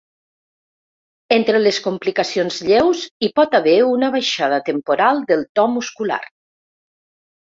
Entre 1.35 1.59
les 1.65 1.75
complicacions 1.87 2.57
lleus 2.69 3.03
hi 3.25 3.29
pot 3.39 3.57
haver 3.59 3.75
una 3.89 4.09
baixada 4.15 4.59
temporal 4.71 5.21
del 5.33 5.45
to 5.61 5.67
muscular. 5.75 6.19